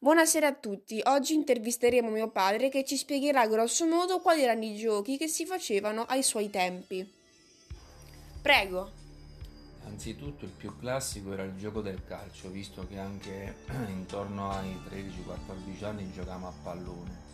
Buonasera 0.00 0.46
a 0.46 0.54
tutti, 0.54 1.00
oggi 1.06 1.34
intervisteremo 1.34 2.08
mio 2.08 2.30
padre 2.30 2.68
che 2.68 2.84
ci 2.84 2.96
spiegherà 2.96 3.48
grosso 3.48 3.84
modo 3.84 4.20
quali 4.20 4.42
erano 4.42 4.64
i 4.64 4.76
giochi 4.76 5.16
che 5.16 5.26
si 5.26 5.44
facevano 5.44 6.02
ai 6.02 6.22
suoi 6.22 6.50
tempi. 6.50 7.04
Prego. 8.40 8.92
Anzitutto 9.86 10.44
il 10.44 10.52
più 10.52 10.78
classico 10.78 11.32
era 11.32 11.42
il 11.42 11.56
gioco 11.56 11.80
del 11.80 12.04
calcio, 12.06 12.48
visto 12.48 12.86
che 12.86 12.96
anche 12.96 13.56
intorno 13.90 14.50
ai 14.52 14.78
13-14 14.88 15.84
anni 15.84 16.12
giocavamo 16.12 16.46
a 16.46 16.52
pallone. 16.62 17.26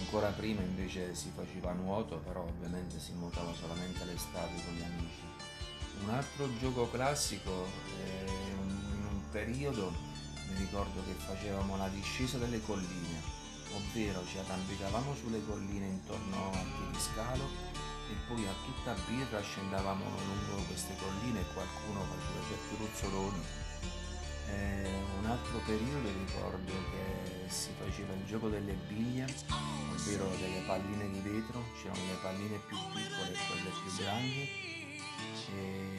Ancora 0.00 0.30
prima 0.30 0.60
invece 0.60 1.14
si 1.14 1.30
faceva 1.32 1.70
nuoto, 1.70 2.16
però 2.16 2.42
ovviamente 2.42 2.98
si 2.98 3.12
nuotava 3.14 3.54
solamente 3.54 4.04
l'estate 4.06 4.54
con 4.64 4.74
gli 4.74 4.82
amici. 4.82 5.22
Un 6.02 6.10
altro 6.10 6.48
gioco 6.58 6.90
classico, 6.90 7.64
eh, 8.04 8.26
in 8.26 9.04
un 9.08 9.20
periodo 9.30 10.11
mi 10.48 10.58
ricordo 10.58 11.02
che 11.04 11.12
facevamo 11.12 11.76
la 11.76 11.88
discesa 11.88 12.38
delle 12.38 12.60
colline, 12.62 13.20
ovvero 13.74 14.24
ci 14.26 14.38
arrampicavamo 14.38 15.14
sulle 15.14 15.44
colline 15.46 15.86
intorno 15.86 16.50
al 16.52 16.66
piediscalo 16.76 17.48
e 18.10 18.14
poi 18.28 18.46
a 18.46 18.54
tutta 18.64 18.94
birra 19.06 19.40
scendavamo 19.40 20.04
lungo 20.04 20.62
queste 20.66 20.94
colline 20.96 21.40
e 21.40 21.52
qualcuno 21.54 22.04
faceva 22.04 22.46
certi 22.48 22.76
ruzzoloni. 22.76 23.42
Eh, 24.48 24.90
un 25.20 25.26
altro 25.26 25.58
periodo 25.64 26.08
ricordo 26.08 26.72
che 26.90 27.48
si 27.48 27.70
faceva 27.78 28.12
il 28.12 28.24
gioco 28.26 28.48
delle 28.48 28.74
biglie, 28.74 29.24
ovvero 29.90 30.28
delle 30.36 30.60
palline 30.66 31.10
di 31.10 31.20
vetro, 31.20 31.64
c'erano 31.80 32.04
le 32.06 32.18
palline 32.20 32.60
più 32.66 32.76
piccole 32.92 33.32
e 33.32 33.38
quelle 33.46 33.70
più 33.70 33.94
grandi, 33.96 34.48
e 35.54 35.98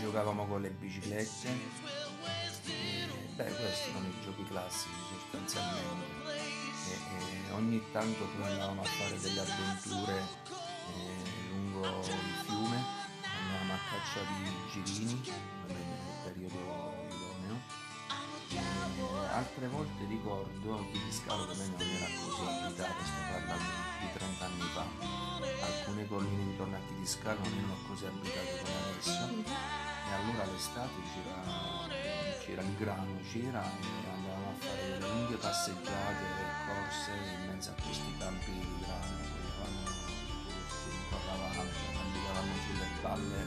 giocavamo 0.00 0.46
con 0.46 0.62
le 0.62 0.70
biciclette 0.70 1.48
Beh, 3.40 3.54
questi 3.54 3.90
sono 3.90 4.06
i 4.06 4.20
giochi 4.22 4.44
classici 4.44 5.00
sostanzialmente. 5.08 6.28
E, 6.28 7.48
e 7.48 7.52
ogni 7.52 7.82
tanto 7.90 8.26
poi 8.36 8.50
andavamo 8.50 8.82
a 8.82 8.84
fare 8.84 9.18
delle 9.18 9.40
avventure 9.40 10.28
eh, 10.92 11.48
lungo 11.48 11.86
il 12.00 12.44
fiume, 12.44 12.84
andavamo 13.24 13.72
a 13.72 13.78
caccia 13.88 14.20
di 14.28 14.82
girini 14.84 15.22
nel 15.68 15.76
periodo 16.22 16.92
idoneo. 17.08 17.60
E 18.50 19.26
altre 19.32 19.68
volte 19.68 20.04
ricordo 20.04 20.86
che 20.92 20.98
di 21.02 21.10
scalo 21.10 21.46
da 21.46 21.54
me 21.54 21.66
non 21.66 21.80
era 21.80 22.06
così 22.20 22.42
abitata, 22.42 23.04
sto 23.04 23.20
parlando 23.32 23.70
di 24.00 24.18
30 24.18 24.44
anni 24.44 24.68
fa. 24.74 24.84
Alcune 25.64 26.06
colline 26.08 26.42
intorno 26.42 26.76
a 26.76 26.80
Chitiscalo 26.86 27.38
non 27.38 27.52
erano 27.56 27.76
così 27.88 28.04
abitate 28.04 28.62
come 28.62 28.76
adesso 28.90 29.80
e 30.10 30.12
allora 30.12 30.44
l'estate 30.44 31.00
c'era 31.14 31.69
c'era 32.50 32.62
il 32.62 32.76
grano, 32.76 33.18
c'era 33.30 33.62
e 33.62 34.10
andavamo 34.10 34.50
a 34.50 34.54
fare 34.58 34.98
delle 34.98 35.06
lunghe 35.06 35.36
passeggiate 35.36 36.24
e 36.24 36.44
corse 36.66 37.10
in 37.12 37.46
mezzo 37.46 37.70
a 37.70 37.74
questi 37.80 38.14
campi 38.18 38.50
di 38.50 38.74
grano, 38.82 39.18
quando 39.56 39.90
corravamo, 41.10 41.70
andavamo 42.02 42.52
sulle 42.66 42.86
palle, 43.02 43.46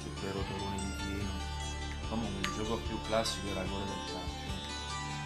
su 0.00 0.08
quei 0.18 0.32
rotoloni 0.32 0.78
di 0.78 0.92
fieno. 0.96 1.56
Comunque 2.08 2.48
il 2.48 2.56
gioco 2.56 2.76
più 2.86 2.98
classico 3.06 3.48
era 3.48 3.60
quello 3.60 3.84
del 3.84 4.04
calcio. 4.06 4.46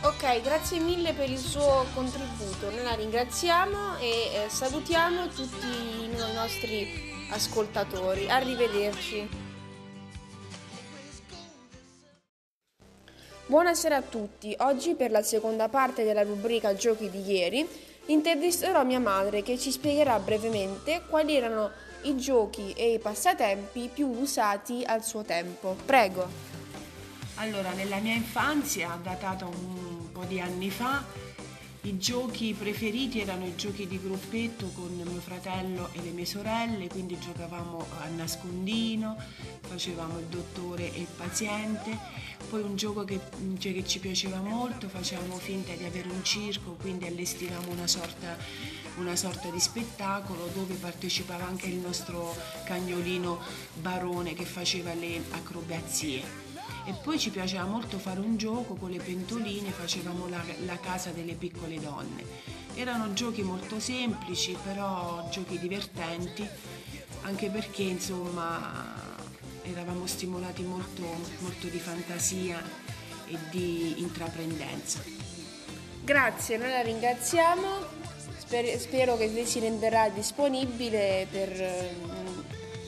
Ok, 0.08 0.42
grazie 0.42 0.80
mille 0.80 1.12
per 1.12 1.30
il 1.30 1.38
suo 1.38 1.86
contributo, 1.94 2.70
noi 2.70 2.82
la 2.82 2.94
ringraziamo 2.94 3.98
e 3.98 4.08
eh, 4.08 4.48
salutiamo 4.48 5.28
tutti 5.28 5.66
i 5.66 6.10
nostri 6.34 7.28
ascoltatori. 7.30 8.28
Arrivederci. 8.28 9.41
Buonasera 13.52 13.96
a 13.96 14.00
tutti, 14.00 14.54
oggi 14.60 14.94
per 14.94 15.10
la 15.10 15.20
seconda 15.20 15.68
parte 15.68 16.04
della 16.04 16.22
rubrica 16.22 16.74
Giochi 16.74 17.10
di 17.10 17.20
ieri 17.20 17.68
intervisterò 18.06 18.82
mia 18.82 18.98
madre 18.98 19.42
che 19.42 19.58
ci 19.58 19.70
spiegherà 19.70 20.18
brevemente 20.20 21.02
quali 21.06 21.36
erano 21.36 21.70
i 22.04 22.16
giochi 22.16 22.72
e 22.72 22.94
i 22.94 22.98
passatempi 22.98 23.90
più 23.92 24.08
usati 24.08 24.82
al 24.86 25.04
suo 25.04 25.20
tempo. 25.20 25.76
Prego. 25.84 26.26
Allora, 27.34 27.72
nella 27.72 27.98
mia 27.98 28.14
infanzia, 28.14 28.98
datata 29.02 29.44
un 29.44 30.10
po' 30.10 30.24
di 30.24 30.40
anni 30.40 30.70
fa, 30.70 31.04
i 31.84 31.98
giochi 31.98 32.54
preferiti 32.56 33.20
erano 33.20 33.44
i 33.44 33.56
giochi 33.56 33.88
di 33.88 34.00
gruppetto 34.00 34.68
con 34.68 34.92
mio 34.94 35.20
fratello 35.20 35.88
e 35.92 36.00
le 36.00 36.10
mie 36.10 36.24
sorelle, 36.24 36.86
quindi 36.86 37.18
giocavamo 37.18 37.86
a 37.98 38.06
nascondino, 38.06 39.16
facevamo 39.62 40.20
il 40.20 40.26
dottore 40.26 40.94
e 40.94 41.00
il 41.00 41.08
paziente. 41.16 41.98
Poi 42.48 42.62
un 42.62 42.76
gioco 42.76 43.02
che, 43.02 43.18
cioè, 43.58 43.72
che 43.72 43.84
ci 43.84 43.98
piaceva 43.98 44.38
molto, 44.40 44.88
facevamo 44.88 45.36
finta 45.38 45.74
di 45.74 45.82
avere 45.84 46.08
un 46.08 46.22
circo, 46.22 46.76
quindi 46.80 47.06
allestivamo 47.06 47.72
una 47.72 47.88
sorta, 47.88 48.36
una 48.98 49.16
sorta 49.16 49.50
di 49.50 49.58
spettacolo 49.58 50.50
dove 50.54 50.74
partecipava 50.74 51.44
anche 51.46 51.66
il 51.66 51.76
nostro 51.76 52.36
cagnolino 52.64 53.40
Barone 53.80 54.34
che 54.34 54.44
faceva 54.44 54.94
le 54.94 55.20
acrobazie 55.30 56.41
e 56.84 56.92
poi 56.92 57.18
ci 57.18 57.30
piaceva 57.30 57.64
molto 57.64 57.98
fare 57.98 58.20
un 58.20 58.36
gioco 58.36 58.74
con 58.74 58.90
le 58.90 58.98
pentoline, 58.98 59.70
facevamo 59.70 60.28
la, 60.28 60.42
la 60.64 60.78
casa 60.78 61.10
delle 61.10 61.34
piccole 61.34 61.78
donne. 61.78 62.24
Erano 62.74 63.12
giochi 63.12 63.42
molto 63.42 63.78
semplici, 63.78 64.56
però 64.62 65.28
giochi 65.30 65.58
divertenti, 65.58 66.46
anche 67.22 67.50
perché 67.50 67.82
insomma 67.82 68.94
eravamo 69.62 70.06
stimolati 70.06 70.62
molto, 70.62 71.02
molto 71.38 71.68
di 71.68 71.78
fantasia 71.78 72.62
e 73.26 73.38
di 73.50 74.00
intraprendenza. 74.00 75.00
Grazie, 76.02 76.56
noi 76.56 76.70
la 76.70 76.82
ringraziamo, 76.82 77.68
spero 78.76 79.16
che 79.16 79.28
lei 79.28 79.46
si 79.46 79.60
renderà 79.60 80.08
disponibile 80.08 81.28
per, 81.30 81.94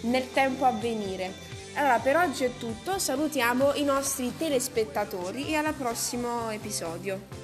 nel 0.03 0.32
tempo 0.32 0.65
a 0.65 0.72
venire. 0.72 1.53
Allora, 1.76 1.98
per 1.98 2.16
oggi 2.16 2.44
è 2.44 2.56
tutto, 2.56 3.00
salutiamo 3.00 3.74
i 3.74 3.82
nostri 3.82 4.36
telespettatori 4.36 5.48
e 5.48 5.56
al 5.56 5.74
prossimo 5.74 6.48
episodio. 6.50 7.44